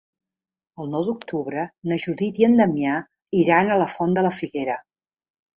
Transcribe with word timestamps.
El 0.83 0.87
nou 0.93 1.03
d'octubre 1.09 1.65
na 1.91 1.99
Judit 2.05 2.41
i 2.43 2.47
en 2.49 2.57
Damià 2.63 2.97
iran 3.43 3.71
a 3.77 3.81
la 3.83 3.91
Font 3.97 4.19
de 4.21 4.29
la 4.31 4.37
Figuera. 4.43 4.81